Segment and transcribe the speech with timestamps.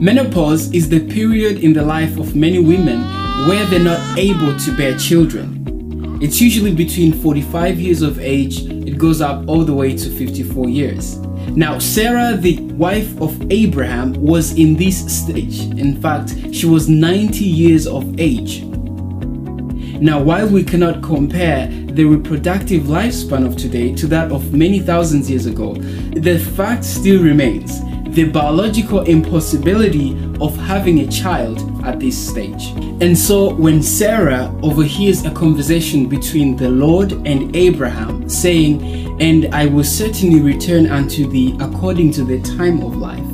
[0.00, 3.00] Menopause is the period in the life of many women
[3.48, 6.20] where they're not able to bear children.
[6.22, 10.68] It's usually between 45 years of age, it goes up all the way to 54
[10.68, 11.18] years.
[11.48, 15.62] Now, Sarah, the wife of Abraham, was in this stage.
[15.62, 18.62] In fact, she was 90 years of age.
[20.00, 25.28] Now, while we cannot compare the reproductive lifespan of today to that of many thousands
[25.28, 27.80] years ago, the fact still remains
[28.18, 32.70] the biological impossibility of having a child at this stage.
[33.00, 39.66] And so when Sarah overhears a conversation between the Lord and Abraham saying, And I
[39.66, 43.24] will certainly return unto thee according to the time of life,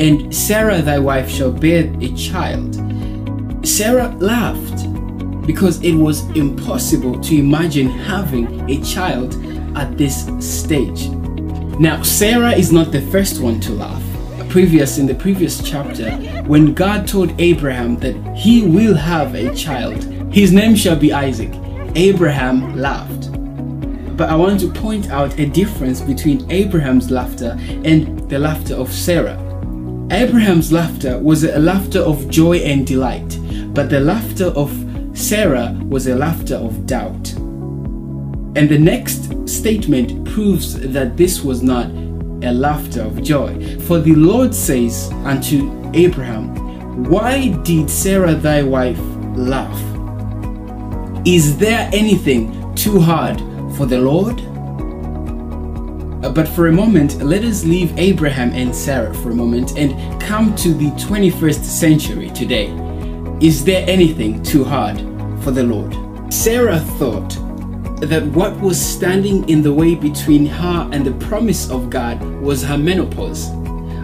[0.00, 2.76] and Sarah thy wife shall bear a child,
[3.62, 4.86] Sarah laughed
[5.46, 9.34] because it was impossible to imagine having a child
[9.76, 11.10] at this stage.
[11.78, 14.09] Now, Sarah is not the first one to laugh
[14.50, 16.10] previous in the previous chapter
[16.42, 20.02] when God told Abraham that he will have a child.
[20.32, 21.52] His name shall be Isaac.
[21.94, 23.30] Abraham laughed.
[24.16, 28.92] But I want to point out a difference between Abraham's laughter and the laughter of
[28.92, 29.38] Sarah.
[30.10, 33.38] Abraham's laughter was a laughter of joy and delight,
[33.72, 34.70] but the laughter of
[35.14, 37.32] Sarah was a laughter of doubt.
[38.56, 41.88] And the next statement proves that this was not
[42.42, 43.78] a laughter of joy.
[43.80, 46.54] For the Lord says unto Abraham,
[47.04, 49.00] Why did Sarah thy wife
[49.34, 49.78] laugh?
[51.26, 53.38] Is there anything too hard
[53.76, 54.40] for the Lord?
[56.24, 60.20] Uh, but for a moment, let us leave Abraham and Sarah for a moment and
[60.20, 62.68] come to the 21st century today.
[63.40, 64.98] Is there anything too hard
[65.42, 65.96] for the Lord?
[66.32, 67.36] Sarah thought
[68.00, 72.62] that what was standing in the way between her and the promise of God was
[72.62, 73.50] her menopause.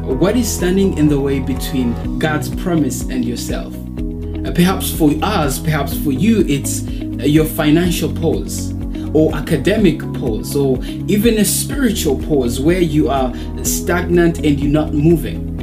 [0.03, 3.75] What is standing in the way between God's promise and yourself?
[3.75, 8.75] Uh, perhaps for us, perhaps for you, it's uh, your financial pause
[9.15, 13.33] or academic pause or even a spiritual pause where you are
[13.65, 15.55] stagnant and you're not moving.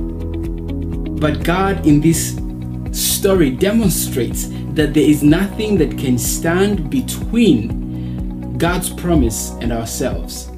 [1.19, 2.35] But God in this
[2.91, 7.82] story demonstrates that there is nothing that can stand between
[8.57, 10.49] God's promise and ourselves.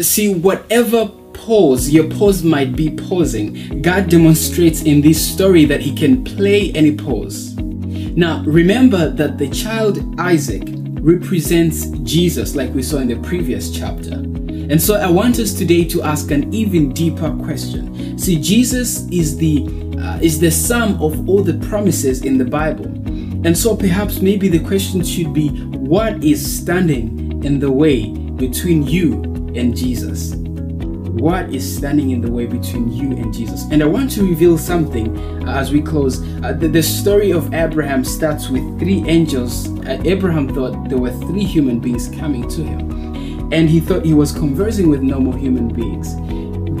[0.00, 5.94] See, whatever pause your pause might be pausing, God demonstrates in this story that He
[5.94, 7.54] can play any pause.
[7.56, 10.64] Now, remember that the child Isaac
[11.00, 14.14] represents Jesus, like we saw in the previous chapter.
[14.14, 18.18] And so I want us today to ask an even deeper question.
[18.18, 19.66] See, Jesus is the
[19.98, 22.97] uh, is the sum of all the promises in the Bible.
[23.44, 28.82] And so perhaps maybe the question should be what is standing in the way between
[28.82, 29.22] you
[29.54, 30.34] and Jesus?
[30.34, 33.64] What is standing in the way between you and Jesus?
[33.70, 35.16] And I want to reveal something
[35.48, 36.20] uh, as we close.
[36.44, 39.68] Uh, the, the, story of Abraham starts with three angels.
[39.80, 44.14] Uh, Abraham thought there were three human beings coming to him, and he thought he
[44.14, 46.14] was conversing with normal human beings.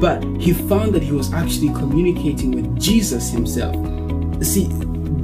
[0.00, 3.74] But he found that he was actually communicating with Jesus himself.
[4.44, 4.68] See,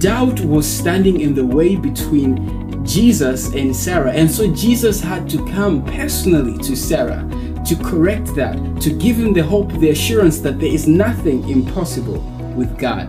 [0.05, 4.13] doubt was standing in the way between Jesus and Sarah.
[4.13, 7.27] And so Jesus had to come personally to Sarah
[7.65, 12.21] to correct that, to give him the hope, the assurance that there is nothing impossible
[12.55, 13.09] with God.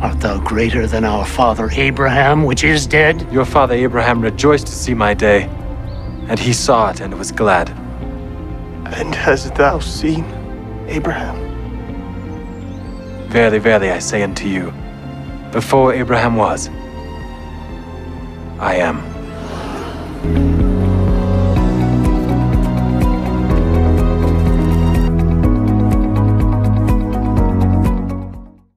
[0.00, 3.26] Art thou greater than our father Abraham, which is dead?
[3.32, 5.48] Your father Abraham rejoiced to see my day,
[6.28, 7.70] and he saw it and was glad.
[8.94, 10.24] And hast thou seen
[10.86, 11.34] Abraham?
[13.28, 14.72] Verily, verily, I say unto you,
[15.54, 16.68] before Abraham was,
[18.58, 19.13] I am.